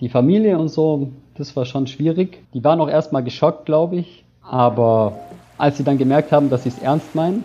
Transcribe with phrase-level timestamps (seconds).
[0.00, 2.42] die Familie und so, das war schon schwierig.
[2.54, 4.24] Die waren auch erstmal geschockt, glaube ich.
[4.42, 5.18] Aber
[5.58, 7.44] als sie dann gemerkt haben, dass sie es ernst meinen,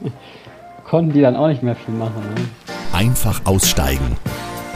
[0.84, 2.22] konnten die dann auch nicht mehr viel machen.
[2.34, 2.48] Ne?
[2.92, 4.16] Einfach aussteigen.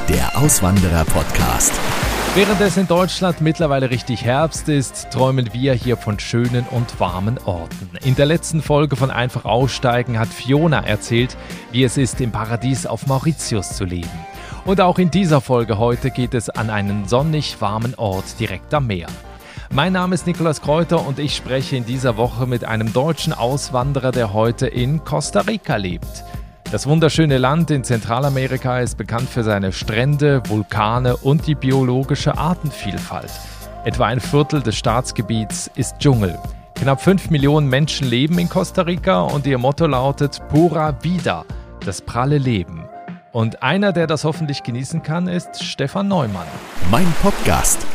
[0.08, 1.72] Der Auswanderer-Podcast.
[2.34, 7.38] Während es in Deutschland mittlerweile richtig Herbst ist, träumen wir hier von schönen und warmen
[7.44, 7.90] Orten.
[8.04, 11.36] In der letzten Folge von Einfach aussteigen hat Fiona erzählt,
[11.72, 14.10] wie es ist, im Paradies auf Mauritius zu leben.
[14.70, 18.86] Und auch in dieser Folge heute geht es an einen sonnig warmen Ort direkt am
[18.86, 19.08] Meer.
[19.72, 24.12] Mein Name ist Nikolaus Kräuter und ich spreche in dieser Woche mit einem deutschen Auswanderer,
[24.12, 26.22] der heute in Costa Rica lebt.
[26.70, 33.32] Das wunderschöne Land in Zentralamerika ist bekannt für seine Strände, Vulkane und die biologische Artenvielfalt.
[33.84, 36.38] Etwa ein Viertel des Staatsgebiets ist Dschungel.
[36.76, 41.44] Knapp 5 Millionen Menschen leben in Costa Rica und ihr Motto lautet Pura Vida,
[41.84, 42.89] das pralle Leben.
[43.32, 46.46] Und einer, der das hoffentlich genießen kann, ist Stefan Neumann.
[46.90, 47.86] Mein Podcast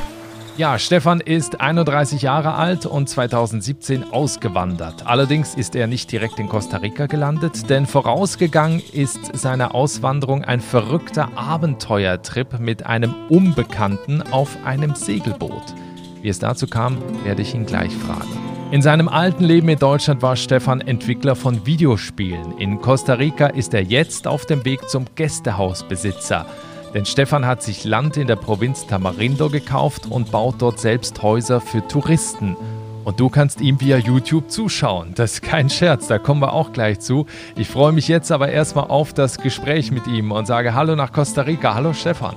[0.57, 5.05] ja, Stefan ist 31 Jahre alt und 2017 ausgewandert.
[5.05, 10.61] Allerdings ist er nicht direkt in Costa Rica gelandet, denn vorausgegangen ist seiner Auswanderung ein
[10.61, 15.75] verrückter Abenteuertrip mit einem Unbekannten auf einem Segelboot.
[16.21, 18.54] Wie es dazu kam, werde ich ihn gleich fragen.
[18.75, 22.57] In seinem alten Leben in Deutschland war Stefan Entwickler von Videospielen.
[22.57, 26.45] In Costa Rica ist er jetzt auf dem Weg zum Gästehausbesitzer.
[26.93, 31.61] Denn Stefan hat sich Land in der Provinz Tamarindo gekauft und baut dort selbst Häuser
[31.61, 32.57] für Touristen.
[33.05, 35.13] Und du kannst ihm via YouTube zuschauen.
[35.15, 37.27] Das ist kein Scherz, da kommen wir auch gleich zu.
[37.55, 41.13] Ich freue mich jetzt aber erstmal auf das Gespräch mit ihm und sage Hallo nach
[41.13, 41.75] Costa Rica.
[41.75, 42.35] Hallo Stefan.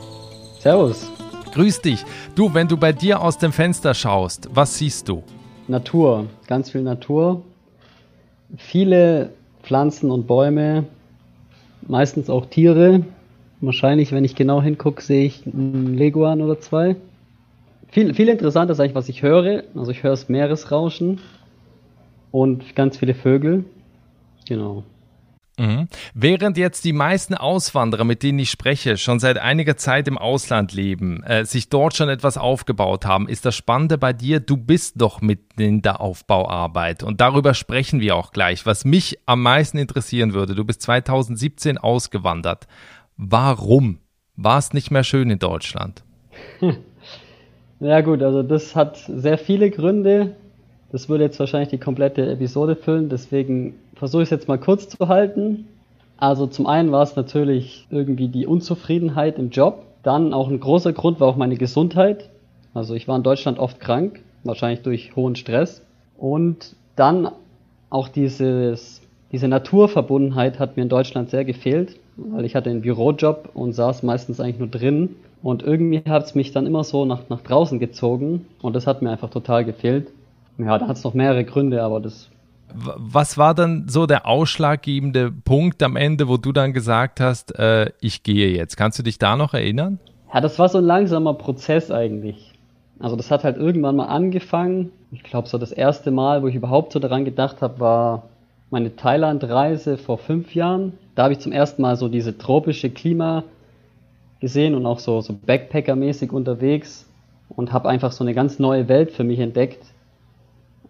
[0.61, 1.11] Servus.
[1.53, 2.05] Grüß dich.
[2.37, 5.25] Du, wenn du bei dir aus dem Fenster schaust, was siehst du?
[5.69, 7.43] Natur, ganz viel Natur.
[8.57, 9.31] Viele
[9.63, 10.85] Pflanzen und Bäume,
[11.87, 13.05] meistens auch Tiere,
[13.61, 16.95] Wahrscheinlich, wenn ich genau hingucke, sehe ich einen Leguan oder zwei.
[17.91, 19.65] Viel, viel interessanter ist eigentlich, was ich höre.
[19.75, 21.19] Also ich höre das Meeresrauschen
[22.31, 23.65] und ganz viele Vögel.
[24.47, 24.85] Genau.
[25.59, 25.89] Mhm.
[26.15, 30.73] Während jetzt die meisten Auswanderer, mit denen ich spreche, schon seit einiger Zeit im Ausland
[30.73, 35.01] leben, äh, sich dort schon etwas aufgebaut haben, ist das Spannende bei dir, du bist
[35.01, 37.03] doch mitten in der Aufbauarbeit.
[37.03, 38.65] Und darüber sprechen wir auch gleich.
[38.67, 42.69] Was mich am meisten interessieren würde, du bist 2017 ausgewandert.
[43.17, 43.99] Warum
[44.37, 46.05] war es nicht mehr schön in Deutschland?
[47.81, 50.35] Ja gut, also das hat sehr viele Gründe.
[50.91, 54.89] Das würde jetzt wahrscheinlich die komplette Episode füllen, deswegen versuche ich es jetzt mal kurz
[54.89, 55.67] zu halten.
[56.17, 59.85] Also zum einen war es natürlich irgendwie die Unzufriedenheit im Job.
[60.03, 62.31] Dann auch ein großer Grund war auch meine Gesundheit.
[62.75, 65.83] Also ich war in Deutschland oft krank, wahrscheinlich durch hohen Stress.
[66.17, 67.31] Und dann
[67.91, 73.51] auch dieses, diese Naturverbundenheit hat mir in Deutschland sehr gefehlt weil ich hatte einen Bürojob
[73.55, 75.17] und saß meistens eigentlich nur drin.
[75.43, 79.03] Und irgendwie hat es mich dann immer so nach, nach draußen gezogen und das hat
[79.03, 80.09] mir einfach total gefehlt.
[80.59, 82.29] Ja, da hat es noch mehrere Gründe, aber das.
[82.75, 87.93] Was war dann so der ausschlaggebende Punkt am Ende, wo du dann gesagt hast, äh,
[88.01, 88.77] ich gehe jetzt?
[88.77, 89.99] Kannst du dich da noch erinnern?
[90.35, 92.53] Ja, das war so ein langsamer Prozess eigentlich.
[92.99, 94.91] Also das hat halt irgendwann mal angefangen.
[95.13, 98.25] Ich glaube, so das erste Mal, wo ich überhaupt so daran gedacht habe, war
[98.71, 100.93] meine Thailand-Reise vor fünf Jahren.
[101.15, 103.45] Da habe ich zum ersten Mal so diese tropische Klima
[104.41, 107.09] gesehen und auch so, so Backpacker-mäßig unterwegs
[107.49, 109.85] und habe einfach so eine ganz neue Welt für mich entdeckt.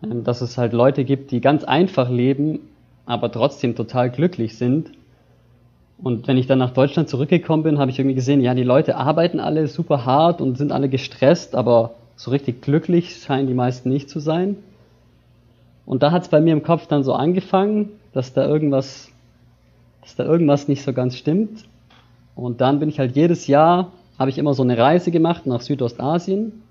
[0.03, 2.61] Ähm, dass es halt Leute gibt, die ganz einfach leben,
[3.07, 4.93] aber trotzdem total glücklich sind.
[6.01, 8.97] Und wenn ich dann nach Deutschland zurückgekommen bin, habe ich irgendwie gesehen, ja, die Leute
[8.97, 13.89] arbeiten alle super hart und sind alle gestresst, aber so richtig glücklich scheinen die meisten
[13.89, 14.57] nicht zu sein.
[15.87, 19.11] Und da hat es bei mir im Kopf dann so angefangen, dass da irgendwas,
[20.03, 21.65] dass da irgendwas nicht so ganz stimmt.
[22.37, 25.63] Und dann bin ich halt jedes Jahr, habe ich immer so eine Reise gemacht nach
[25.63, 26.63] Südostasien.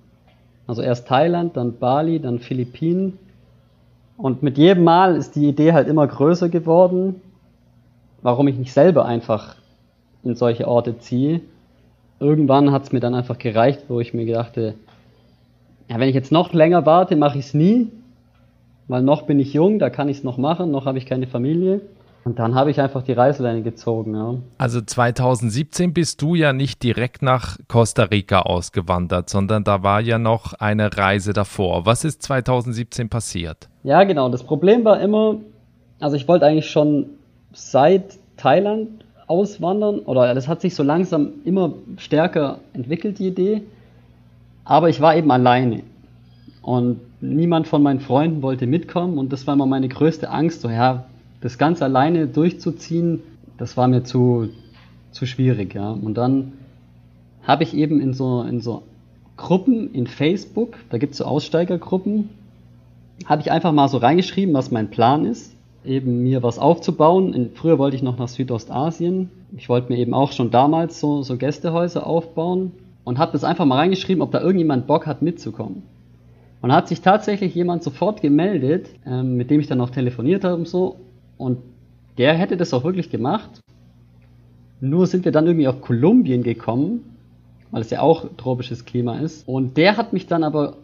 [0.68, 3.18] Also erst Thailand, dann Bali, dann Philippinen.
[4.18, 7.22] Und mit jedem Mal ist die Idee halt immer größer geworden,
[8.22, 9.56] warum ich nicht selber einfach
[10.24, 11.42] in solche Orte ziehe.
[12.20, 14.74] Irgendwann hat es mir dann einfach gereicht, wo ich mir gedachte,
[15.88, 17.90] ja, wenn ich jetzt noch länger warte, mache ich es nie
[18.88, 21.28] weil noch bin ich jung, da kann ich es noch machen, noch habe ich keine
[21.28, 21.82] Familie.
[22.28, 24.14] Und dann habe ich einfach die Reißleine gezogen.
[24.14, 24.36] Ja.
[24.58, 30.20] Also 2017 bist du ja nicht direkt nach Costa Rica ausgewandert, sondern da war ja
[30.20, 31.86] noch eine Reise davor.
[31.86, 33.70] Was ist 2017 passiert?
[33.84, 34.28] Ja, genau.
[34.28, 35.38] Das Problem war immer,
[36.02, 37.06] also ich wollte eigentlich schon
[37.54, 43.62] seit Thailand auswandern, oder das hat sich so langsam immer stärker entwickelt, die Idee.
[44.66, 45.82] Aber ich war eben alleine.
[46.62, 50.70] Und niemand von meinen Freunden wollte mitkommen und das war immer meine größte Angst, so
[50.70, 51.06] ja,
[51.42, 53.22] das ganz alleine durchzuziehen,
[53.58, 54.50] das war mir zu,
[55.12, 55.92] zu schwierig, ja.
[55.92, 56.54] Und dann
[57.44, 58.84] habe ich eben in so, in so
[59.38, 62.30] Gruppen in Facebook, da gibt es so Aussteigergruppen,
[63.26, 65.56] habe ich einfach mal so reingeschrieben, was mein Plan ist,
[65.86, 67.34] eben mir was aufzubauen.
[67.34, 69.30] In, früher wollte ich noch nach Südostasien.
[69.56, 72.74] Ich wollte mir eben auch schon damals so, so Gästehäuser aufbauen
[73.04, 75.84] und habe das einfach mal reingeschrieben, ob da irgendjemand Bock hat mitzukommen.
[76.62, 80.56] Und hat sich tatsächlich jemand sofort gemeldet, ähm, mit dem ich dann auch telefoniert habe
[80.56, 80.98] und so.
[81.38, 81.60] Und
[82.18, 83.62] der hätte das auch wirklich gemacht.
[84.80, 87.04] Nur sind wir dann irgendwie auf Kolumbien gekommen,
[87.72, 89.48] weil es ja auch tropisches Klima ist.
[89.48, 90.78] Und der hat mich dann aber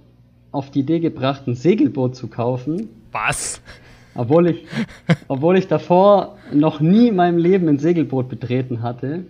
[0.52, 2.90] auf die Idee gebracht, ein Segelboot zu kaufen.
[3.12, 3.62] Was?
[4.16, 4.66] Obwohl ich,
[5.28, 9.26] obwohl ich davor noch nie in meinem Leben ein Segelboot betreten hatte.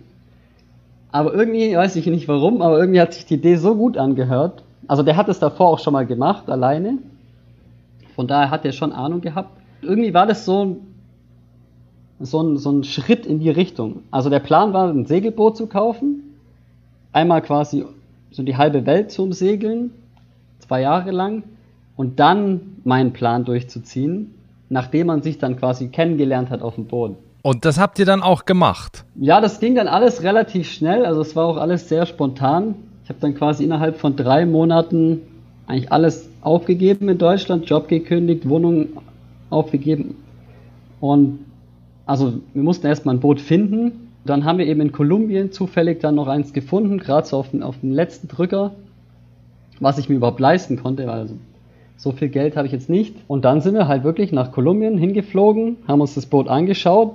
[1.10, 4.62] Aber irgendwie, weiß ich nicht warum, aber irgendwie hat sich die Idee so gut angehört.
[4.88, 6.98] Also der hat es davor auch schon mal gemacht, alleine.
[8.14, 9.50] Von daher hat er schon Ahnung gehabt.
[9.80, 10.76] Irgendwie war das so,
[12.24, 14.02] so, ein, so ein Schritt in die Richtung.
[14.10, 16.36] Also der Plan war, ein Segelboot zu kaufen.
[17.12, 17.84] Einmal quasi
[18.30, 19.90] so die halbe Welt zu umsegeln
[20.66, 21.42] zwei Jahre lang
[21.96, 24.34] und dann meinen Plan durchzuziehen,
[24.68, 27.16] nachdem man sich dann quasi kennengelernt hat auf dem Boden.
[27.42, 29.04] Und das habt ihr dann auch gemacht?
[29.16, 32.74] Ja, das ging dann alles relativ schnell, also es war auch alles sehr spontan.
[33.04, 35.20] Ich habe dann quasi innerhalb von drei Monaten
[35.66, 38.88] eigentlich alles aufgegeben in Deutschland, Job gekündigt, Wohnung
[39.50, 40.16] aufgegeben.
[41.00, 41.40] Und
[42.06, 44.10] also wir mussten erstmal ein Boot finden.
[44.24, 47.62] Dann haben wir eben in Kolumbien zufällig dann noch eins gefunden, gerade so auf den,
[47.62, 48.72] auf den letzten Drücker
[49.80, 51.34] was ich mir überhaupt leisten konnte, weil also
[51.96, 53.14] so viel Geld habe ich jetzt nicht.
[53.28, 57.12] Und dann sind wir halt wirklich nach Kolumbien hingeflogen, haben uns das Boot angeschaut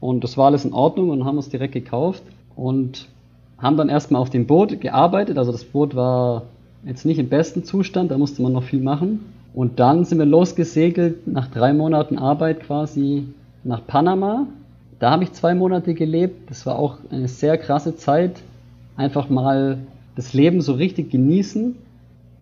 [0.00, 2.22] und das war alles in Ordnung und haben uns direkt gekauft
[2.56, 3.08] und
[3.58, 5.36] haben dann erstmal auf dem Boot gearbeitet.
[5.36, 6.42] Also das Boot war
[6.84, 9.24] jetzt nicht im besten Zustand, da musste man noch viel machen.
[9.52, 13.24] Und dann sind wir losgesegelt nach drei Monaten Arbeit quasi
[13.64, 14.46] nach Panama.
[14.98, 16.50] Da habe ich zwei Monate gelebt.
[16.50, 18.42] Das war auch eine sehr krasse Zeit.
[18.96, 19.78] Einfach mal
[20.16, 21.76] das Leben so richtig genießen.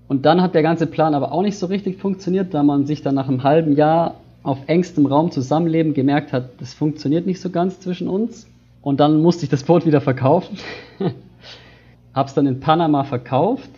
[0.09, 3.03] Und dann hat der ganze Plan aber auch nicht so richtig funktioniert, da man sich
[3.03, 7.51] dann nach einem halben Jahr auf engstem Raum zusammenleben gemerkt hat, das funktioniert nicht so
[7.51, 8.47] ganz zwischen uns.
[8.81, 10.59] Und dann musste ich das Boot wieder verkaufen.
[12.15, 13.69] Hab's dann in Panama verkauft.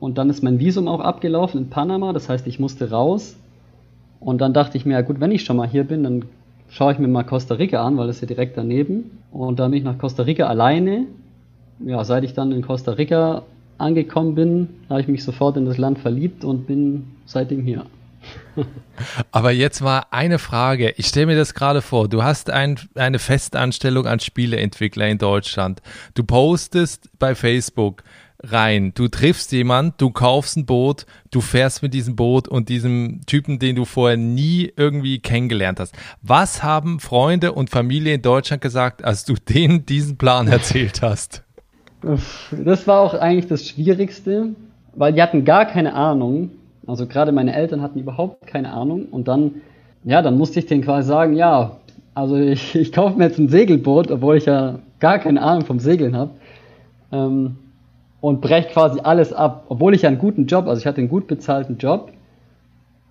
[0.00, 2.14] Und dann ist mein Visum auch abgelaufen in Panama.
[2.14, 3.36] Das heißt, ich musste raus.
[4.18, 6.24] Und dann dachte ich mir, ja gut, wenn ich schon mal hier bin, dann
[6.76, 9.18] schaue ich mir mal Costa Rica an, weil das ist ja direkt daneben.
[9.30, 11.06] Und dann bin ich nach Costa Rica alleine
[11.80, 13.42] ja, seit ich dann in Costa Rica
[13.78, 17.84] angekommen bin, habe ich mich sofort in das Land verliebt und bin seitdem hier.
[19.30, 20.94] Aber jetzt mal eine Frage.
[20.96, 22.08] Ich stelle mir das gerade vor.
[22.08, 25.80] Du hast ein, eine Festanstellung als Spieleentwickler in Deutschland.
[26.14, 28.02] Du postest bei Facebook
[28.42, 28.92] rein.
[28.94, 33.58] Du triffst jemanden, du kaufst ein Boot, du fährst mit diesem Boot und diesem Typen,
[33.58, 35.94] den du vorher nie irgendwie kennengelernt hast.
[36.22, 41.42] Was haben Freunde und Familie in Deutschland gesagt, als du denen diesen Plan erzählt hast?
[42.02, 44.50] Das war auch eigentlich das Schwierigste,
[44.94, 46.50] weil die hatten gar keine Ahnung.
[46.86, 49.06] Also gerade meine Eltern hatten überhaupt keine Ahnung.
[49.10, 49.56] Und dann,
[50.04, 51.78] ja, dann musste ich denen quasi sagen, ja,
[52.14, 55.80] also ich, ich kaufe mir jetzt ein Segelboot, obwohl ich ja gar keine Ahnung vom
[55.80, 56.30] Segeln habe.
[57.12, 57.56] Ähm,
[58.20, 61.08] und breche quasi alles ab, obwohl ich ja einen guten Job, also ich hatte einen
[61.08, 62.12] gut bezahlten Job.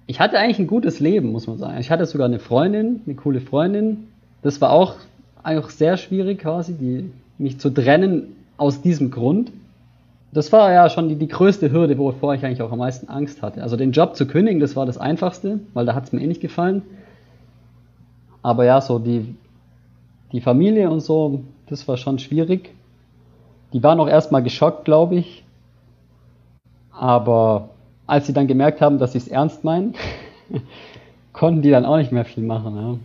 [0.07, 1.79] Ich hatte eigentlich ein gutes Leben, muss man sagen.
[1.79, 4.07] Ich hatte sogar eine Freundin, eine coole Freundin.
[4.41, 4.95] Das war auch,
[5.43, 9.51] auch sehr schwierig quasi, die, mich zu trennen aus diesem Grund.
[10.31, 13.41] Das war ja schon die, die größte Hürde, wovor ich eigentlich auch am meisten Angst
[13.41, 13.63] hatte.
[13.63, 16.27] Also den Job zu kündigen, das war das Einfachste, weil da hat es mir eh
[16.27, 16.81] nicht gefallen.
[18.41, 19.35] Aber ja, so die,
[20.31, 22.71] die Familie und so, das war schon schwierig.
[23.75, 25.43] Die waren auch erstmal geschockt, glaube ich.
[26.91, 27.71] Aber
[28.07, 29.95] als sie dann gemerkt haben, dass sie es ernst meinen,
[31.33, 32.75] konnten die dann auch nicht mehr viel machen.
[32.77, 32.97] Ja.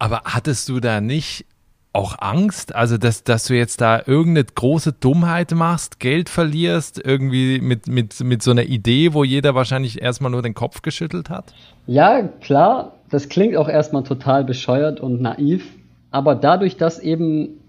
[0.00, 1.46] Aber hattest du da nicht
[1.92, 2.74] auch Angst?
[2.74, 8.18] Also, dass, dass du jetzt da irgendeine große Dummheit machst, Geld verlierst, irgendwie mit, mit,
[8.18, 11.54] mit so einer Idee, wo jeder wahrscheinlich erstmal nur den Kopf geschüttelt hat?
[11.86, 15.70] Ja, klar, das klingt auch erstmal total bescheuert und naiv.
[16.10, 17.60] Aber dadurch, dass eben,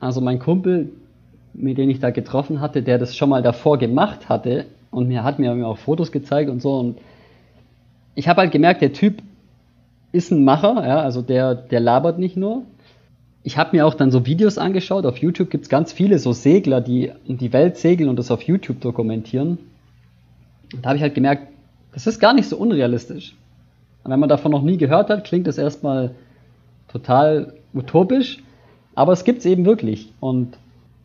[0.00, 0.92] also mein Kumpel,
[1.52, 5.24] mit dem ich da getroffen hatte, der das schon mal davor gemacht hatte und mir
[5.24, 6.98] hat mir auch Fotos gezeigt und so und
[8.14, 9.22] ich habe halt gemerkt, der Typ
[10.12, 12.64] ist ein Macher, ja, also der, der labert nicht nur,
[13.42, 15.06] ich habe mir auch dann so Videos angeschaut.
[15.06, 18.30] Auf YouTube gibt es ganz viele so Segler, die in die Welt segeln und das
[18.30, 19.58] auf YouTube dokumentieren.
[20.74, 21.48] Und da habe ich halt gemerkt,
[21.92, 23.34] das ist gar nicht so unrealistisch.
[24.04, 26.14] Und wenn man davon noch nie gehört hat, klingt das erstmal
[26.88, 28.42] total utopisch,
[28.94, 30.12] aber es gibt es eben wirklich.
[30.20, 30.56] Und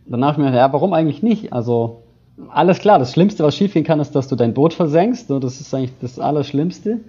[0.07, 1.53] danach ich mir ja, warum eigentlich nicht?
[1.53, 2.03] Also
[2.49, 5.29] alles klar, das Schlimmste, was schiefgehen kann, ist, dass du dein Boot versenkst.
[5.29, 6.99] Das ist eigentlich das Allerschlimmste.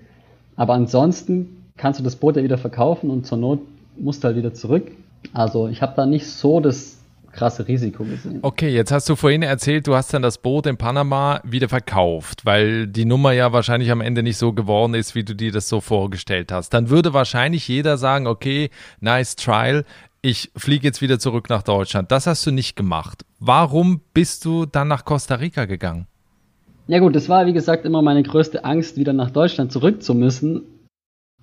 [0.57, 3.61] Aber ansonsten kannst du das Boot ja wieder verkaufen und zur Not
[3.99, 4.91] musst du halt wieder zurück.
[5.33, 6.97] Also ich habe da nicht so das
[7.37, 8.39] krasse Risiko gesehen.
[8.43, 12.47] Okay, jetzt hast du vorhin erzählt, du hast dann das Boot in Panama wieder verkauft,
[12.47, 15.69] weil die Nummer ja wahrscheinlich am Ende nicht so geworden ist, wie du dir das
[15.69, 16.71] so vorgestellt hast.
[16.71, 19.85] Dann würde wahrscheinlich jeder sagen, okay, nice trial,
[20.23, 22.11] ich fliege jetzt wieder zurück nach Deutschland.
[22.11, 23.25] Das hast du nicht gemacht.
[23.39, 26.07] Warum bist du dann nach Costa Rica gegangen?
[26.89, 30.15] Ja gut, das war wie gesagt immer meine größte Angst, wieder nach Deutschland zurück zu
[30.15, 30.63] müssen.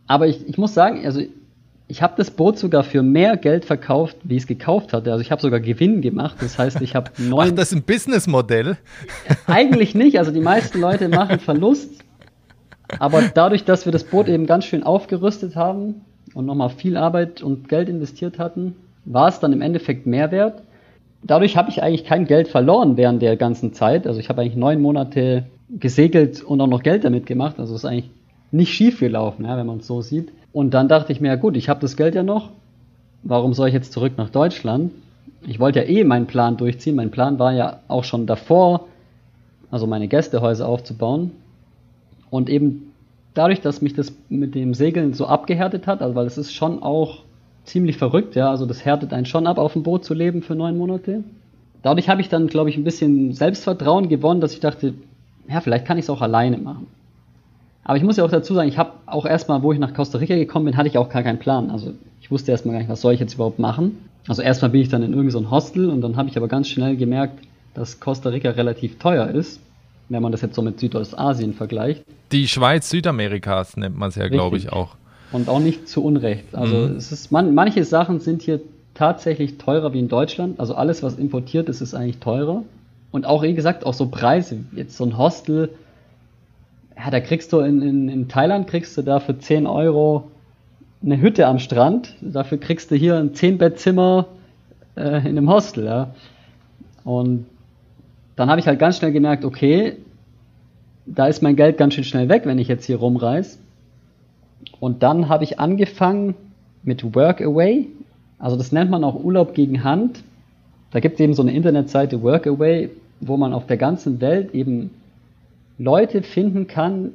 [0.07, 1.21] Aber ich, ich muss sagen, also
[1.87, 5.11] ich habe das Boot sogar für mehr Geld verkauft, wie ich es gekauft hatte.
[5.11, 6.37] Also ich habe sogar Gewinn gemacht.
[6.39, 7.49] Das heißt, ich habe neun.
[7.51, 8.77] Ach, das ist ein Businessmodell?
[9.47, 10.17] Eigentlich nicht.
[10.17, 11.91] Also die meisten Leute machen Verlust.
[12.99, 16.01] Aber dadurch, dass wir das Boot eben ganz schön aufgerüstet haben
[16.33, 18.75] und nochmal viel Arbeit und Geld investiert hatten,
[19.05, 20.61] war es dann im Endeffekt Mehrwert.
[21.23, 24.07] Dadurch habe ich eigentlich kein Geld verloren während der ganzen Zeit.
[24.07, 27.59] Also ich habe eigentlich neun Monate gesegelt und auch noch Geld damit gemacht.
[27.59, 28.09] Also es ist eigentlich
[28.51, 30.31] nicht schief gelaufen, ja, wenn man es so sieht.
[30.51, 32.49] Und dann dachte ich mir, ja gut, ich habe das Geld ja noch.
[33.23, 34.91] Warum soll ich jetzt zurück nach Deutschland?
[35.47, 36.95] Ich wollte ja eh meinen Plan durchziehen.
[36.95, 38.87] Mein Plan war ja auch schon davor,
[39.71, 41.31] also meine Gästehäuser aufzubauen.
[42.29, 42.92] Und eben
[43.33, 46.81] dadurch, dass mich das mit dem Segeln so abgehärtet hat, also weil es ist schon
[46.81, 47.23] auch
[47.65, 50.55] ziemlich verrückt, ja, also das härtet einen schon ab, auf dem Boot zu leben für
[50.55, 51.23] neun Monate.
[51.81, 54.93] Dadurch habe ich dann, glaube ich, ein bisschen Selbstvertrauen gewonnen, dass ich dachte,
[55.49, 56.87] ja, vielleicht kann ich es auch alleine machen.
[57.83, 60.17] Aber ich muss ja auch dazu sagen, ich habe auch erstmal, wo ich nach Costa
[60.17, 61.69] Rica gekommen bin, hatte ich auch gar keinen Plan.
[61.69, 63.97] Also ich wusste erstmal gar nicht, was soll ich jetzt überhaupt machen.
[64.27, 66.69] Also erstmal bin ich dann in irgendein so Hostel und dann habe ich aber ganz
[66.69, 67.39] schnell gemerkt,
[67.73, 69.59] dass Costa Rica relativ teuer ist,
[70.13, 72.03] wenn man das jetzt so mit Südostasien vergleicht.
[72.31, 74.95] Die Schweiz Südamerikas nennt man es ja, glaube ich, auch.
[75.31, 76.53] Und auch nicht zu Unrecht.
[76.53, 76.95] Also mhm.
[76.95, 78.61] es ist, man, manche Sachen sind hier
[78.93, 80.59] tatsächlich teurer wie in Deutschland.
[80.59, 82.63] Also alles, was importiert ist, ist eigentlich teurer.
[83.11, 84.59] Und auch, wie gesagt, auch so Preise.
[84.75, 85.69] Jetzt so ein Hostel,
[86.97, 90.31] ja, da kriegst du in, in, in Thailand kriegst du da für 10 Euro
[91.03, 92.15] eine Hütte am Strand.
[92.21, 94.27] Dafür kriegst du hier ein 10-Bettzimmer
[94.95, 96.13] äh, in einem Hostel, ja.
[97.03, 97.45] Und
[98.35, 99.97] dann habe ich halt ganz schnell gemerkt, okay,
[101.05, 103.57] da ist mein Geld ganz schön schnell weg, wenn ich jetzt hier rumreise.
[104.79, 106.35] Und dann habe ich angefangen
[106.83, 107.87] mit Workaway.
[108.39, 110.23] Also das nennt man auch Urlaub gegen Hand.
[110.91, 114.91] Da gibt es eben so eine Internetseite Workaway, wo man auf der ganzen Welt eben
[115.77, 117.11] Leute finden kann,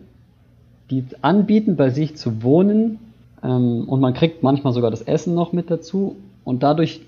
[0.90, 2.99] die anbieten, bei sich zu wohnen.
[3.42, 6.16] Ähm, und man kriegt manchmal sogar das Essen noch mit dazu.
[6.45, 7.02] Und dadurch,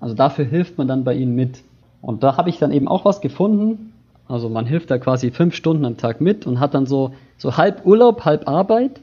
[0.00, 1.62] also dafür hilft man dann bei ihnen mit.
[2.02, 3.92] Und da habe ich dann eben auch was gefunden.
[4.28, 7.56] Also man hilft da quasi fünf Stunden am Tag mit und hat dann so, so
[7.56, 9.00] halb Urlaub, halb Arbeit.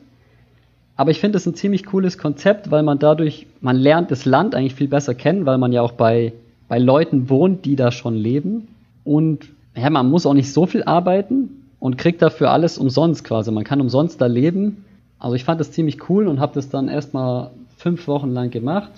[0.96, 4.54] Aber ich finde es ein ziemlich cooles Konzept, weil man dadurch, man lernt das Land
[4.54, 6.34] eigentlich viel besser kennen, weil man ja auch bei,
[6.68, 8.68] bei Leuten wohnt, die da schon leben.
[9.04, 11.50] Und ja, man muss auch nicht so viel arbeiten
[11.80, 13.52] und kriegt dafür alles umsonst quasi.
[13.52, 14.86] Man kann umsonst da leben.
[15.20, 18.92] Also ich fand das ziemlich cool und habe das dann erstmal fünf Wochen lang gemacht.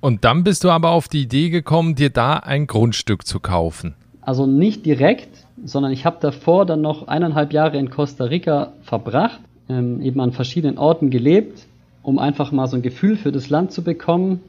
[0.00, 3.94] Und dann bist du aber auf die Idee gekommen, dir da ein Grundstück zu kaufen.
[4.24, 9.40] Also nicht direkt, sondern ich habe davor dann noch eineinhalb Jahre in Costa Rica verbracht,
[9.68, 11.66] ähm, eben an verschiedenen Orten gelebt,
[12.02, 14.40] um einfach mal so ein Gefühl für das Land zu bekommen,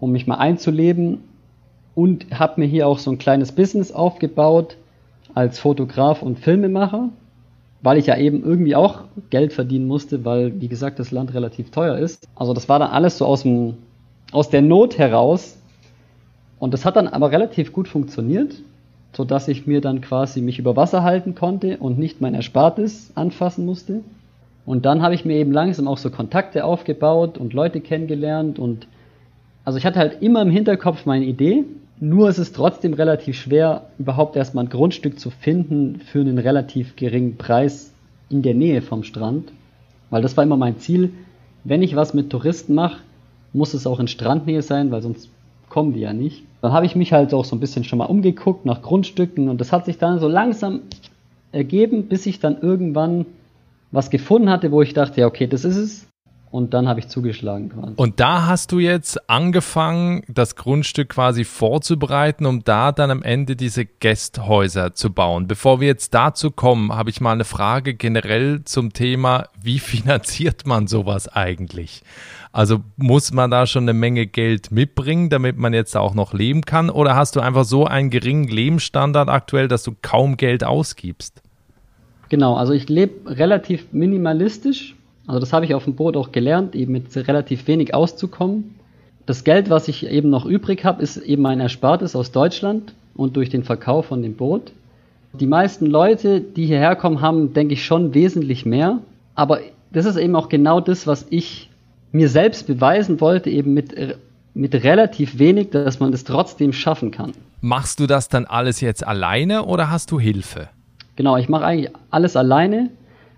[0.00, 1.18] um mich mal einzuleben
[1.94, 4.76] und habe mir hier auch so ein kleines Business aufgebaut,
[5.34, 7.10] als Fotograf und Filmemacher,
[7.82, 11.70] weil ich ja eben irgendwie auch Geld verdienen musste, weil, wie gesagt, das Land relativ
[11.70, 12.26] teuer ist.
[12.34, 13.74] Also das war dann alles so aus, dem,
[14.32, 15.56] aus der Not heraus.
[16.58, 18.54] Und das hat dann aber relativ gut funktioniert,
[19.12, 23.64] sodass ich mir dann quasi mich über Wasser halten konnte und nicht mein Erspartes anfassen
[23.66, 24.00] musste.
[24.66, 28.86] Und dann habe ich mir eben langsam auch so Kontakte aufgebaut und Leute kennengelernt und
[29.64, 31.64] also ich hatte halt immer im Hinterkopf meine Idee
[32.00, 36.94] nur ist es trotzdem relativ schwer, überhaupt erstmal ein Grundstück zu finden für einen relativ
[36.94, 37.92] geringen Preis
[38.30, 39.50] in der Nähe vom Strand.
[40.10, 41.12] Weil das war immer mein Ziel.
[41.64, 43.00] Wenn ich was mit Touristen mache,
[43.52, 45.28] muss es auch in Strandnähe sein, weil sonst
[45.68, 46.44] kommen die ja nicht.
[46.60, 49.60] Dann habe ich mich halt auch so ein bisschen schon mal umgeguckt nach Grundstücken und
[49.60, 50.80] das hat sich dann so langsam
[51.52, 53.26] ergeben, bis ich dann irgendwann
[53.90, 56.07] was gefunden hatte, wo ich dachte, ja, okay, das ist es
[56.50, 57.92] und dann habe ich zugeschlagen quasi.
[57.96, 63.54] Und da hast du jetzt angefangen, das Grundstück quasi vorzubereiten, um da dann am Ende
[63.54, 65.46] diese Gästhäuser zu bauen.
[65.46, 70.66] Bevor wir jetzt dazu kommen, habe ich mal eine Frage generell zum Thema, wie finanziert
[70.66, 72.02] man sowas eigentlich?
[72.50, 76.62] Also muss man da schon eine Menge Geld mitbringen, damit man jetzt auch noch leben
[76.62, 76.88] kann?
[76.88, 81.42] Oder hast du einfach so einen geringen Lebensstandard aktuell, dass du kaum Geld ausgibst?
[82.30, 84.94] Genau, also ich lebe relativ minimalistisch
[85.28, 88.74] also das habe ich auf dem Boot auch gelernt, eben mit relativ wenig auszukommen.
[89.26, 93.36] Das Geld, was ich eben noch übrig habe, ist eben mein Erspartes aus Deutschland und
[93.36, 94.72] durch den Verkauf von dem Boot.
[95.34, 99.00] Die meisten Leute, die hierher kommen, haben, denke ich, schon wesentlich mehr.
[99.34, 99.60] Aber
[99.92, 101.68] das ist eben auch genau das, was ich
[102.10, 103.94] mir selbst beweisen wollte, eben mit,
[104.54, 107.32] mit relativ wenig, dass man das trotzdem schaffen kann.
[107.60, 110.70] Machst du das dann alles jetzt alleine oder hast du Hilfe?
[111.16, 112.88] Genau, ich mache eigentlich alles alleine.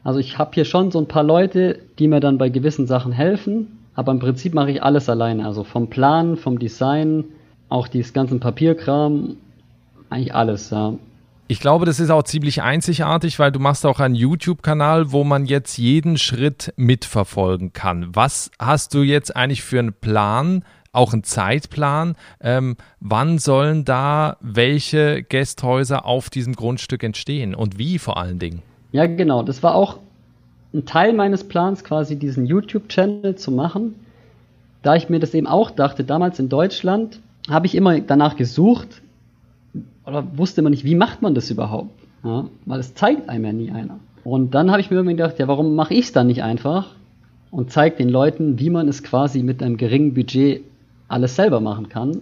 [0.02, 3.12] Also ich habe hier schon so ein paar Leute, die mir dann bei gewissen Sachen
[3.12, 5.44] helfen, aber im Prinzip mache ich alles alleine.
[5.44, 7.24] Also vom Plan, vom Design,
[7.68, 9.36] auch dieses ganzen Papierkram,
[10.08, 10.94] eigentlich alles, ja.
[11.48, 15.46] Ich glaube, das ist auch ziemlich einzigartig, weil du machst auch einen YouTube-Kanal, wo man
[15.46, 18.14] jetzt jeden Schritt mitverfolgen kann.
[18.14, 22.14] Was hast du jetzt eigentlich für einen Plan, auch einen Zeitplan?
[22.40, 28.62] Ähm, wann sollen da welche Gästhäuser auf diesem Grundstück entstehen und wie vor allen Dingen?
[28.92, 29.42] Ja, genau.
[29.42, 29.98] Das war auch
[30.72, 33.94] ein Teil meines Plans, quasi diesen YouTube-Channel zu machen.
[34.82, 39.02] Da ich mir das eben auch dachte, damals in Deutschland habe ich immer danach gesucht,
[40.06, 41.90] oder wusste man nicht, wie macht man das überhaupt?
[42.24, 43.98] Ja, weil es zeigt einem ja nie einer.
[44.24, 46.94] Und dann habe ich mir irgendwie gedacht, ja, warum mache ich es dann nicht einfach
[47.50, 50.62] und zeige den Leuten, wie man es quasi mit einem geringen Budget
[51.08, 52.20] alles selber machen kann.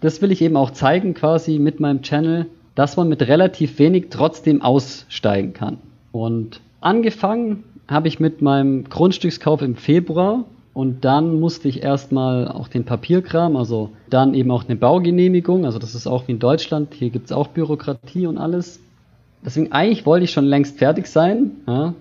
[0.00, 4.06] Das will ich eben auch zeigen, quasi mit meinem Channel, dass man mit relativ wenig
[4.10, 5.78] trotzdem aussteigen kann.
[6.12, 12.68] Und angefangen habe ich mit meinem Grundstückskauf im Februar und dann musste ich erstmal auch
[12.68, 15.64] den Papierkram, also dann eben auch eine Baugenehmigung.
[15.64, 16.94] Also das ist auch wie in Deutschland.
[16.94, 18.80] Hier gibt es auch Bürokratie und alles.
[19.44, 21.52] Deswegen eigentlich wollte ich schon längst fertig sein.
[21.66, 21.94] Ja.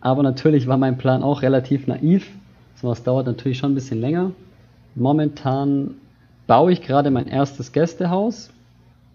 [0.00, 2.30] Aber natürlich war mein Plan auch relativ naiv.
[2.76, 4.32] So was dauert natürlich schon ein bisschen länger.
[4.94, 5.94] Momentan
[6.46, 8.50] baue ich gerade mein erstes Gästehaus.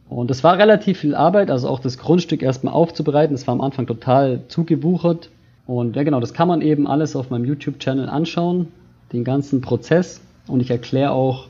[0.09, 3.35] Und es war relativ viel Arbeit, also auch das Grundstück erstmal aufzubereiten.
[3.35, 5.29] Das war am Anfang total zugewuchert.
[5.67, 8.67] Und ja genau, das kann man eben alles auf meinem YouTube-Channel anschauen
[9.13, 11.47] den ganzen Prozess und ich erkläre auch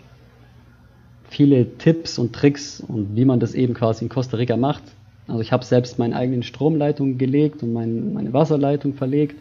[1.29, 4.83] viele Tipps und Tricks und wie man das eben quasi in Costa Rica macht.
[5.27, 9.35] Also ich habe selbst meine eigenen Stromleitungen gelegt und mein, meine Wasserleitung verlegt.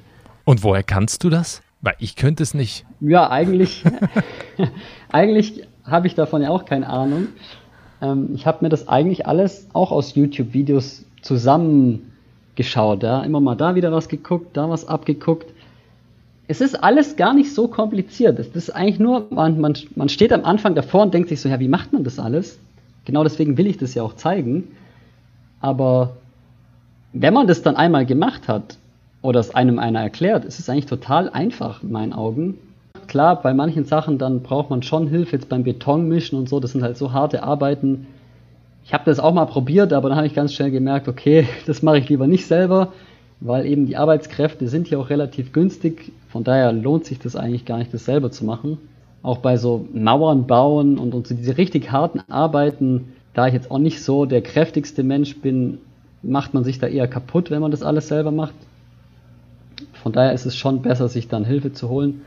[0.44, 1.62] Und woher kannst du das?
[1.80, 2.84] Weil ich könnte es nicht.
[3.00, 3.84] Ja, eigentlich,
[5.12, 7.28] eigentlich habe ich davon ja auch keine Ahnung.
[8.00, 13.02] Ähm, ich habe mir das eigentlich alles auch aus YouTube-Videos zusammengeschaut.
[13.02, 13.22] Ja?
[13.22, 15.52] Immer mal da wieder was geguckt, da was abgeguckt
[16.50, 18.38] es ist alles gar nicht so kompliziert.
[18.38, 21.48] Es ist eigentlich nur, man, man, man steht am Anfang davor und denkt sich so,
[21.48, 22.58] ja, wie macht man das alles?
[23.04, 24.68] Genau deswegen will ich das ja auch zeigen.
[25.60, 26.16] Aber
[27.12, 28.78] wenn man das dann einmal gemacht hat
[29.20, 32.58] oder es einem einer erklärt, ist es eigentlich total einfach in meinen Augen.
[33.08, 36.72] Klar, bei manchen Sachen dann braucht man schon Hilfe, jetzt beim Betonmischen und so, das
[36.72, 38.06] sind halt so harte Arbeiten.
[38.84, 41.82] Ich habe das auch mal probiert, aber dann habe ich ganz schnell gemerkt, okay, das
[41.82, 42.92] mache ich lieber nicht selber
[43.40, 46.12] weil eben die Arbeitskräfte sind hier auch relativ günstig.
[46.28, 48.78] Von daher lohnt sich das eigentlich gar nicht, das selber zu machen.
[49.22, 53.70] Auch bei so Mauern bauen und, und so diese richtig harten Arbeiten, da ich jetzt
[53.70, 55.78] auch nicht so der kräftigste Mensch bin,
[56.22, 58.54] macht man sich da eher kaputt, wenn man das alles selber macht.
[60.02, 62.22] Von daher ist es schon besser, sich dann Hilfe zu holen.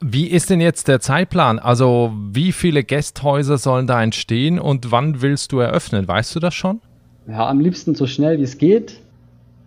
[0.00, 1.58] Wie ist denn jetzt der Zeitplan?
[1.58, 6.08] Also wie viele Gästhäuser sollen da entstehen und wann willst du eröffnen?
[6.08, 6.80] Weißt du das schon?
[7.28, 9.00] Ja, am liebsten so schnell wie es geht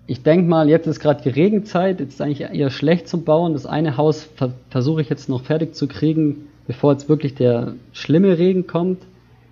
[0.05, 3.53] ich denke mal, jetzt ist gerade die Regenzeit, jetzt ist eigentlich eher schlecht zum Bauen.
[3.53, 7.75] Das eine Haus ver versuche ich jetzt noch fertig zu kriegen, bevor jetzt wirklich der
[7.93, 9.01] schlimme Regen kommt,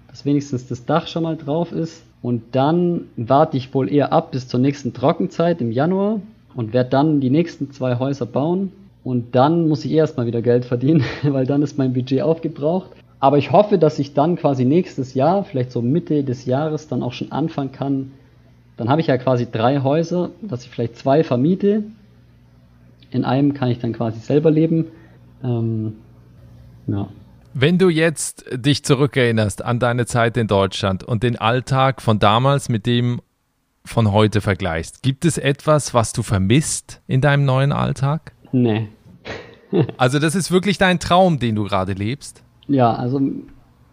[0.10, 2.04] dass wenigstens das Dach schon mal drauf ist.
[2.22, 6.20] Und dann warte ich wohl eher ab bis zur nächsten Trockenzeit im Januar
[6.54, 8.74] und werde dann die nächsten zwei Häuser bauen.
[9.04, 12.92] Und dann muss ich erstmal wieder Geld verdienen, weil dann ist mein Budget aufgebraucht.
[13.20, 17.04] Aber ich hoffe, dass ich dann quasi nächstes Jahr, vielleicht so Mitte des Jahres, dann
[17.04, 18.12] auch schon anfangen kann,
[18.78, 21.84] dann habe ich ja quasi drei Häuser, dass ich vielleicht zwei vermiete.
[23.12, 24.88] In einem kann ich dann quasi selber leben.
[25.44, 25.94] Ähm,
[26.88, 27.08] ja.
[27.54, 32.70] Wenn du jetzt dich zurückerinnerst an deine Zeit in Deutschland und den Alltag von damals
[32.70, 33.22] mit dem
[33.84, 38.32] von heute vergleichst, gibt es etwas, was du vermisst in deinem neuen Alltag?
[38.52, 38.90] Nee.
[39.98, 42.44] also das ist wirklich dein Traum, den du gerade lebst?
[42.68, 43.22] Ja, also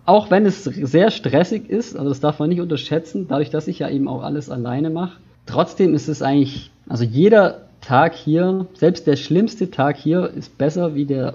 [0.06, 3.80] auch wenn es sehr stressig ist, also das darf man nicht unterschätzen, dadurch, dass ich
[3.80, 9.06] ja eben auch alles alleine mache, trotzdem ist es eigentlich, also jeder Tag hier, selbst
[9.06, 11.34] der schlimmste Tag hier, ist besser wie der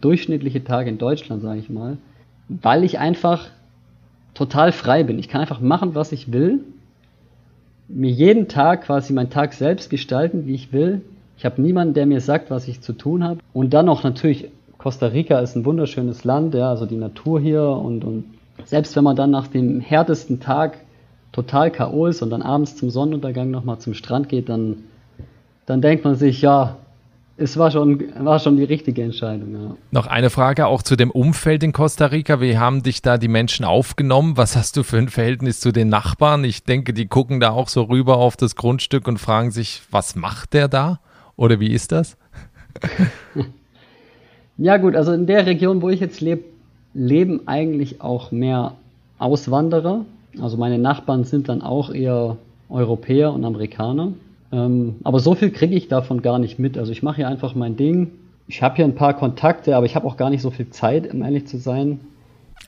[0.00, 1.98] durchschnittliche Tag in Deutschland, sage ich mal,
[2.48, 3.48] weil ich einfach
[4.34, 5.18] total frei bin.
[5.18, 6.60] Ich kann einfach machen, was ich will,
[7.88, 11.02] mir jeden Tag quasi meinen Tag selbst gestalten, wie ich will.
[11.42, 13.40] Ich habe niemanden, der mir sagt, was ich zu tun habe.
[13.52, 14.46] Und dann noch natürlich
[14.78, 18.26] Costa Rica ist ein wunderschönes Land, ja, also die Natur hier und, und
[18.64, 20.78] selbst wenn man dann nach dem härtesten Tag
[21.32, 22.06] total K.O.
[22.06, 24.84] ist und dann abends zum Sonnenuntergang nochmal zum Strand geht, dann,
[25.66, 26.76] dann denkt man sich, ja,
[27.36, 29.52] es war schon, war schon die richtige Entscheidung.
[29.52, 29.76] Ja.
[29.90, 32.40] Noch eine Frage auch zu dem Umfeld in Costa Rica.
[32.40, 34.36] Wie haben dich da die Menschen aufgenommen?
[34.36, 36.44] Was hast du für ein Verhältnis zu den Nachbarn?
[36.44, 40.14] Ich denke, die gucken da auch so rüber auf das Grundstück und fragen sich, was
[40.14, 41.00] macht der da?
[41.42, 42.16] Oder wie ist das?
[44.58, 46.44] Ja gut, also in der Region, wo ich jetzt lebe,
[46.94, 48.74] leben eigentlich auch mehr
[49.18, 50.04] Auswanderer.
[50.40, 52.36] Also meine Nachbarn sind dann auch eher
[52.68, 54.12] Europäer und Amerikaner.
[54.52, 56.78] Ähm, aber so viel kriege ich davon gar nicht mit.
[56.78, 58.12] Also ich mache hier einfach mein Ding.
[58.46, 61.12] Ich habe hier ein paar Kontakte, aber ich habe auch gar nicht so viel Zeit,
[61.12, 61.98] um ehrlich zu sein.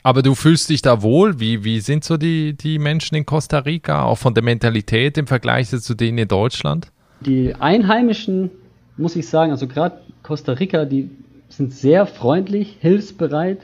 [0.03, 1.39] Aber du fühlst dich da wohl?
[1.39, 5.27] Wie, wie sind so die, die Menschen in Costa Rica, auch von der Mentalität im
[5.27, 6.91] Vergleich zu denen in Deutschland?
[7.21, 8.51] Die Einheimischen,
[8.97, 11.09] muss ich sagen, also gerade Costa Rica, die
[11.49, 13.59] sind sehr freundlich, hilfsbereit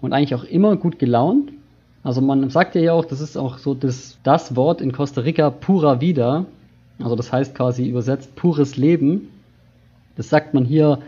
[0.00, 1.52] und eigentlich auch immer gut gelaunt.
[2.02, 5.50] Also man sagt ja auch, das ist auch so das, das Wort in Costa Rica
[5.50, 6.46] pura vida.
[7.02, 9.28] Also das heißt quasi übersetzt pures Leben.
[10.16, 11.00] Das sagt man hier,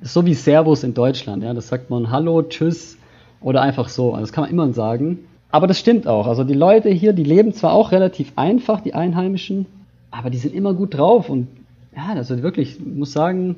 [0.00, 1.42] so wie Servus in Deutschland.
[1.42, 2.96] Ja, das sagt man Hallo, Tschüss
[3.40, 4.12] oder einfach so.
[4.12, 5.20] Also das kann man immer sagen.
[5.50, 6.26] Aber das stimmt auch.
[6.26, 9.66] Also die Leute hier, die leben zwar auch relativ einfach, die Einheimischen,
[10.10, 11.48] aber die sind immer gut drauf und
[11.96, 13.56] ja, also wirklich, ich muss sagen,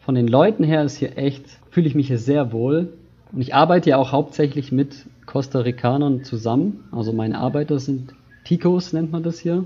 [0.00, 2.92] von den Leuten her ist hier echt, fühle ich mich hier sehr wohl.
[3.32, 6.84] Und ich arbeite ja auch hauptsächlich mit Costa Ricanern zusammen.
[6.92, 8.12] Also meine Arbeiter sind
[8.44, 9.64] Ticos, nennt man das hier.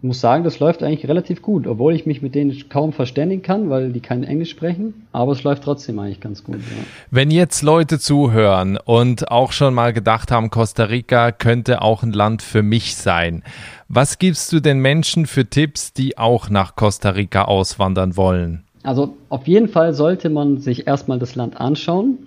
[0.00, 3.42] Ich muss sagen, das läuft eigentlich relativ gut, obwohl ich mich mit denen kaum verständigen
[3.42, 5.08] kann, weil die kein Englisch sprechen.
[5.10, 6.58] Aber es läuft trotzdem eigentlich ganz gut.
[6.58, 6.84] Ja.
[7.10, 12.12] Wenn jetzt Leute zuhören und auch schon mal gedacht haben, Costa Rica könnte auch ein
[12.12, 13.42] Land für mich sein,
[13.88, 18.62] was gibst du den Menschen für Tipps, die auch nach Costa Rica auswandern wollen?
[18.84, 22.18] Also auf jeden Fall sollte man sich erstmal das Land anschauen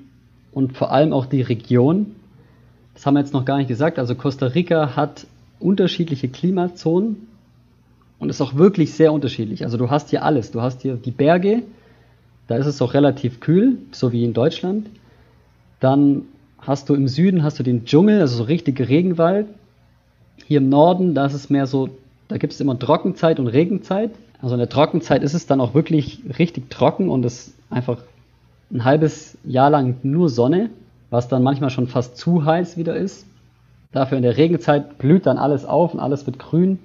[0.52, 2.08] und vor allem auch die Region.
[2.96, 3.98] Das haben wir jetzt noch gar nicht gesagt.
[3.98, 5.26] Also Costa Rica hat
[5.62, 7.31] unterschiedliche Klimazonen
[8.22, 9.66] und ist auch wirklich sehr unterschiedlich.
[9.66, 10.52] Also du hast hier alles.
[10.52, 11.64] Du hast hier die Berge,
[12.48, 14.88] da ist es auch relativ kühl, so wie in Deutschland.
[15.80, 16.24] Dann
[16.60, 19.48] hast du im Süden hast du den Dschungel, also so richtige Regenwald.
[20.46, 21.90] Hier im Norden, da ist es mehr so,
[22.28, 24.12] da gibt es immer Trockenzeit und Regenzeit.
[24.40, 27.98] Also in der Trockenzeit ist es dann auch wirklich richtig trocken und es einfach
[28.72, 30.70] ein halbes Jahr lang nur Sonne,
[31.10, 33.26] was dann manchmal schon fast zu heiß wieder ist.
[33.92, 36.78] Dafür in der Regenzeit blüht dann alles auf und alles wird grün.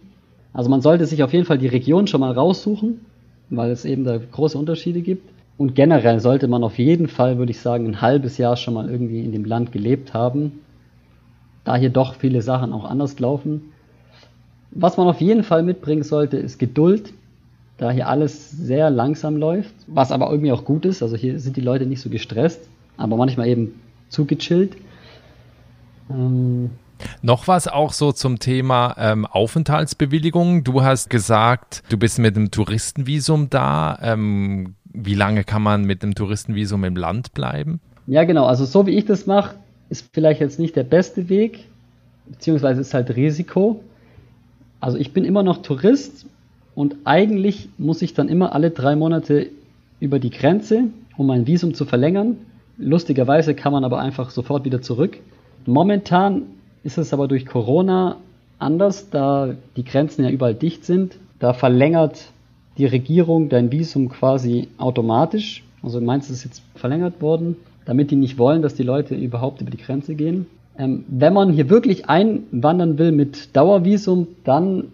[0.57, 3.03] Also man sollte sich auf jeden Fall die Region schon mal raussuchen,
[3.51, 5.29] weil es eben da große Unterschiede gibt.
[5.59, 8.91] Und generell sollte man auf jeden Fall, würde ich sagen, ein halbes Jahr schon mal
[8.91, 10.61] irgendwie in dem Land gelebt haben,
[11.65, 13.73] da hier doch viele Sachen auch anders laufen.
[14.71, 17.13] Was man auf jeden Fall mitbringen sollte, ist Geduld
[17.77, 21.03] da hier alles sehr langsam läuft, was aber irgendwie auch gut ist.
[21.03, 22.67] Also hier sind die Leute nicht so gestresst,
[22.97, 24.75] aber manchmal eben zu gechillt.
[26.09, 26.71] Ähm,
[27.23, 30.65] noch was auch so zum Thema ähm, Aufenthaltsbewilligung.
[30.65, 33.99] Du hast gesagt, du bist mit einem Touristenvisum da.
[34.03, 37.81] Ähm, wie lange kann man mit einem Touristenvisum im Land bleiben?
[38.07, 38.47] Ja, genau.
[38.47, 39.57] Also so wie ich das mache,
[39.91, 41.67] ist vielleicht jetzt nicht der beste Weg,
[42.27, 43.83] beziehungsweise ist halt Risiko.
[44.81, 46.27] Also ich bin immer noch Tourist
[46.75, 49.49] und eigentlich muss ich dann immer alle drei Monate
[50.01, 50.85] über die Grenze,
[51.17, 52.37] um mein Visum zu verlängern.
[52.79, 55.19] Lustigerweise kann man aber einfach sofort wieder zurück.
[55.65, 56.43] Momentan
[56.87, 58.17] ist es aber durch Corona
[58.61, 61.19] anders, da die Grenzen ja überall dicht sind.
[61.41, 62.27] Da verlängert
[62.79, 65.65] die Regierung dein Visum quasi automatisch.
[65.83, 69.17] Also meinst du, es ist jetzt verlängert worden, damit die nicht wollen, dass die Leute
[69.17, 70.47] überhaupt über die Grenze gehen.
[70.79, 74.85] Ähm, wenn man hier wirklich einwandern will mit Dauervisum, dann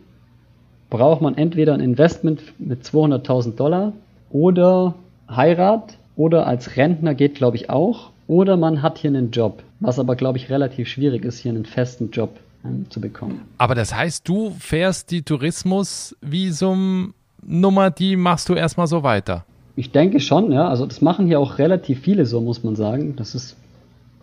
[0.89, 3.93] braucht man entweder ein Investment mit 200.000 Dollar
[4.31, 4.95] oder
[5.29, 8.12] Heirat oder als Rentner geht, glaube ich, auch.
[8.27, 11.65] Oder man hat hier einen Job, was aber, glaube ich, relativ schwierig ist, hier einen
[11.65, 13.41] festen Job ähm, zu bekommen.
[13.59, 19.45] Aber das heißt, du fährst die Tourismusvisum-Nummer, die machst du erstmal so weiter?
[19.75, 20.69] Ich denke schon, ja.
[20.69, 23.17] Also das machen hier auch relativ viele so, muss man sagen.
[23.17, 23.57] Das ist,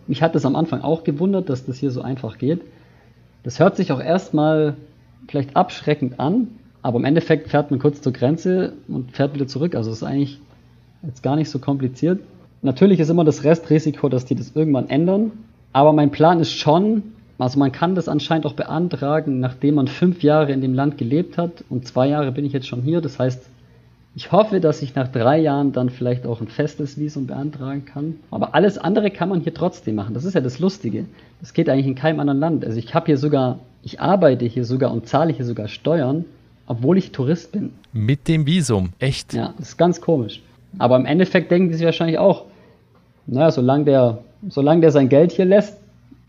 [0.06, 2.62] mich hat das am Anfang auch gewundert, dass das hier so einfach geht.
[3.42, 4.76] Das hört sich auch erstmal
[5.28, 6.48] vielleicht abschreckend an,
[6.82, 9.74] aber im Endeffekt fährt man kurz zur Grenze und fährt wieder zurück.
[9.74, 10.38] Also ist eigentlich
[11.02, 12.20] jetzt gar nicht so kompliziert.
[12.62, 15.32] Natürlich ist immer das Restrisiko, dass die das irgendwann ändern.
[15.72, 17.02] Aber mein Plan ist schon,
[17.38, 21.38] also man kann das anscheinend auch beantragen, nachdem man fünf Jahre in dem Land gelebt
[21.38, 23.00] hat und zwei Jahre bin ich jetzt schon hier.
[23.00, 23.42] Das heißt,
[24.16, 28.16] ich hoffe, dass ich nach drei Jahren dann vielleicht auch ein festes Visum beantragen kann.
[28.30, 30.14] Aber alles andere kann man hier trotzdem machen.
[30.14, 31.04] Das ist ja das Lustige.
[31.40, 32.64] Das geht eigentlich in keinem anderen Land.
[32.64, 36.24] Also ich habe hier sogar, ich arbeite hier sogar und zahle hier sogar Steuern
[36.70, 37.72] obwohl ich Tourist bin.
[37.92, 39.34] Mit dem Visum, echt?
[39.34, 40.40] Ja, das ist ganz komisch.
[40.78, 42.44] Aber im Endeffekt denken die sich wahrscheinlich auch,
[43.26, 45.76] naja, solange der, solange der sein Geld hier lässt,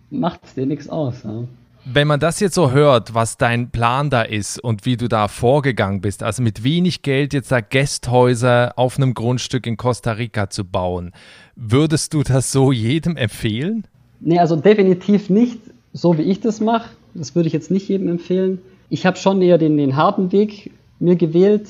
[0.09, 1.23] macht es dir nichts aus.
[1.23, 1.43] Ja.
[1.83, 5.27] Wenn man das jetzt so hört, was dein Plan da ist und wie du da
[5.27, 10.49] vorgegangen bist, also mit wenig Geld jetzt da Gästhäuser auf einem Grundstück in Costa Rica
[10.49, 11.11] zu bauen,
[11.55, 13.85] würdest du das so jedem empfehlen?
[14.19, 15.59] Nee, also definitiv nicht
[15.93, 16.89] so, wie ich das mache.
[17.15, 18.59] Das würde ich jetzt nicht jedem empfehlen
[18.91, 21.69] ich habe schon eher den, den harten Weg mir gewählt,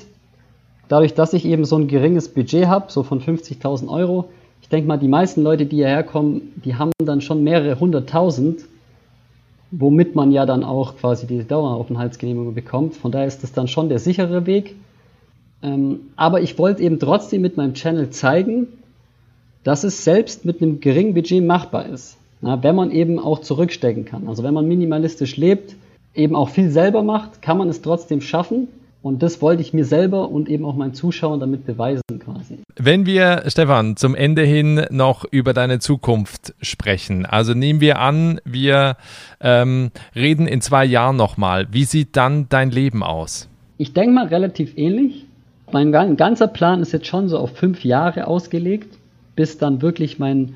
[0.90, 4.30] dadurch, dass ich eben so ein geringes Budget habe, so von 50.000 Euro.
[4.72, 8.62] Denke mal, die meisten Leute, die hierher kommen, die haben dann schon mehrere hunderttausend,
[9.72, 12.96] womit man ja dann auch quasi die Daueraufenthaltsgenehmigung bekommt.
[12.96, 14.76] Von daher ist das dann schon der sichere Weg.
[15.62, 18.68] Ähm, aber ich wollte eben trotzdem mit meinem Channel zeigen,
[19.64, 22.18] dass es selbst mit einem geringen Budget machbar ist.
[22.42, 24.28] Na, wenn man eben auch zurückstecken kann.
[24.28, 25.76] Also wenn man minimalistisch lebt,
[26.16, 28.68] eben auch viel selber macht, kann man es trotzdem schaffen.
[29.04, 32.60] Und das wollte ich mir selber und eben auch meinen Zuschauern damit beweisen quasi.
[32.78, 38.40] Wenn wir, Stefan, zum Ende hin noch über deine Zukunft sprechen, also nehmen wir an,
[38.46, 38.98] wir
[39.40, 41.68] ähm, reden in zwei Jahren nochmal.
[41.72, 43.50] Wie sieht dann dein Leben aus?
[43.80, 45.26] Ich denke mal relativ ähnlich.
[45.72, 48.98] Mein ganzer Plan ist jetzt schon so auf fünf Jahre ausgelegt,
[49.36, 50.56] bis dann wirklich mein,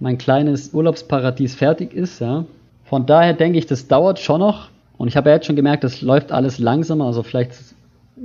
[0.00, 2.20] mein kleines Urlaubsparadies fertig ist.
[2.20, 2.46] Ja.
[2.84, 4.70] Von daher denke ich, das dauert schon noch.
[4.98, 7.06] Und ich habe ja jetzt schon gemerkt, das läuft alles langsamer.
[7.06, 7.52] Also vielleicht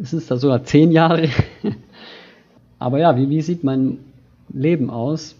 [0.02, 1.30] ist es da sogar zehn Jahre.
[2.80, 4.00] Aber ja, wie, wie sieht mein
[4.50, 5.36] Leben aus?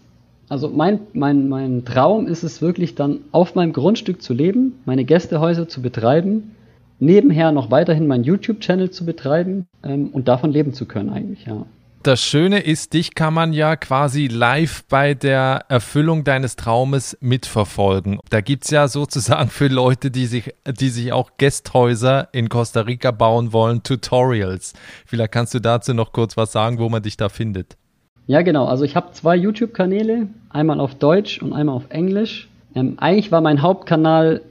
[0.48, 5.04] Also mein, mein, mein Traum ist es wirklich dann auf meinem Grundstück zu leben, meine
[5.04, 6.54] Gästehäuser zu betreiben
[6.98, 11.66] nebenher noch weiterhin meinen YouTube-Channel zu betreiben ähm, und davon leben zu können eigentlich, ja.
[12.04, 18.18] Das Schöne ist, dich kann man ja quasi live bei der Erfüllung deines Traumes mitverfolgen.
[18.28, 22.82] Da gibt es ja sozusagen für Leute, die sich, die sich auch Gästhäuser in Costa
[22.82, 24.74] Rica bauen wollen, Tutorials.
[25.06, 27.78] Vielleicht kannst du dazu noch kurz was sagen, wo man dich da findet.
[28.26, 28.66] Ja, genau.
[28.66, 32.50] Also ich habe zwei YouTube-Kanäle, einmal auf Deutsch und einmal auf Englisch.
[32.74, 34.42] Ähm, eigentlich war mein Hauptkanal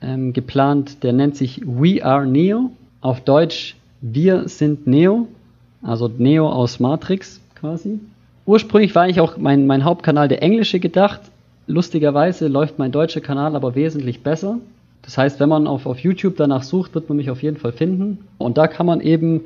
[0.00, 2.70] ähm, geplant, der nennt sich We Are Neo.
[3.02, 5.28] Auf Deutsch Wir sind Neo,
[5.86, 8.00] also Neo aus Matrix quasi.
[8.44, 11.20] Ursprünglich war eigentlich auch mein, mein Hauptkanal der englische gedacht.
[11.66, 14.58] Lustigerweise läuft mein deutscher Kanal aber wesentlich besser.
[15.02, 17.72] Das heißt, wenn man auf, auf YouTube danach sucht, wird man mich auf jeden Fall
[17.72, 18.18] finden.
[18.38, 19.42] Und da kann man eben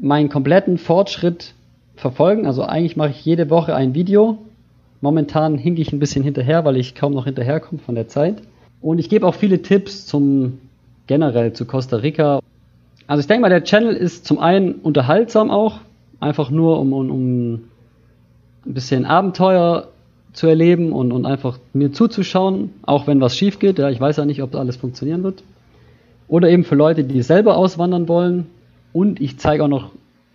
[0.00, 1.54] meinen kompletten Fortschritt
[1.96, 2.46] verfolgen.
[2.46, 4.38] Also eigentlich mache ich jede Woche ein Video.
[5.00, 8.42] Momentan hinke ich ein bisschen hinterher, weil ich kaum noch hinterherkomme von der Zeit.
[8.80, 10.58] Und ich gebe auch viele Tipps zum
[11.06, 12.40] generell zu Costa Rica.
[13.06, 15.80] Also ich denke mal, der Channel ist zum einen unterhaltsam auch,
[16.20, 19.88] einfach nur um, um, um ein bisschen Abenteuer
[20.32, 23.78] zu erleben und, und einfach mir zuzuschauen, auch wenn was schief geht.
[23.78, 25.42] Ja, ich weiß ja nicht, ob alles funktionieren wird.
[26.28, 28.46] Oder eben für Leute, die selber auswandern wollen.
[28.92, 29.92] Und ich zeige auch noch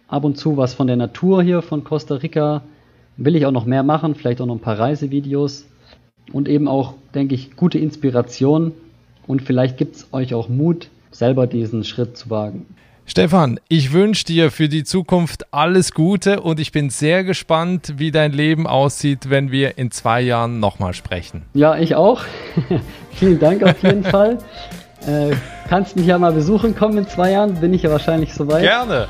[0.08, 2.64] ab und zu was von der Natur hier von Costa Rica.
[3.18, 5.68] Will ich auch noch mehr machen, vielleicht auch noch ein paar Reisevideos
[6.32, 8.72] und eben auch, denke ich, gute Inspiration
[9.28, 12.66] und vielleicht gibt es euch auch Mut, selber diesen Schritt zu wagen.
[13.06, 18.12] Stefan, ich wünsche dir für die Zukunft alles Gute und ich bin sehr gespannt, wie
[18.12, 21.44] dein Leben aussieht, wenn wir in zwei Jahren nochmal sprechen.
[21.54, 22.22] Ja, ich auch.
[23.12, 24.38] Vielen Dank auf jeden Fall.
[25.06, 25.36] Äh,
[25.68, 28.62] kannst mich ja mal besuchen kommen in zwei Jahren, bin ich ja wahrscheinlich soweit.
[28.62, 29.08] Gerne.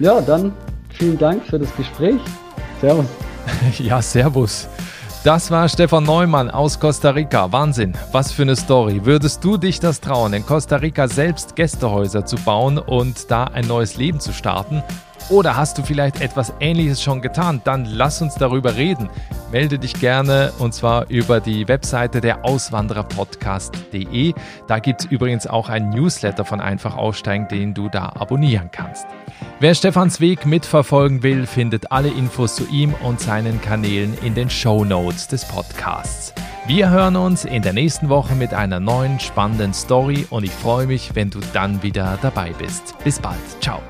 [0.00, 0.52] Ja, dann
[0.90, 2.20] vielen Dank für das Gespräch.
[2.80, 3.06] Servus.
[3.78, 4.68] ja, servus.
[5.28, 7.52] Das war Stefan Neumann aus Costa Rica.
[7.52, 9.04] Wahnsinn, was für eine Story.
[9.04, 13.66] Würdest du dich das trauen, in Costa Rica selbst Gästehäuser zu bauen und da ein
[13.66, 14.82] neues Leben zu starten?
[15.30, 17.60] Oder hast du vielleicht etwas Ähnliches schon getan?
[17.64, 19.10] Dann lass uns darüber reden.
[19.52, 24.32] Melde dich gerne und zwar über die Webseite der Auswandererpodcast.de.
[24.66, 29.06] Da gibt es übrigens auch ein Newsletter von Einfach Aussteigen, den du da abonnieren kannst.
[29.60, 34.48] Wer Stefans Weg mitverfolgen will, findet alle Infos zu ihm und seinen Kanälen in den
[34.48, 36.32] Show Notes des Podcasts.
[36.66, 40.86] Wir hören uns in der nächsten Woche mit einer neuen spannenden Story und ich freue
[40.86, 42.94] mich, wenn du dann wieder dabei bist.
[43.04, 43.38] Bis bald.
[43.60, 43.80] Ciao.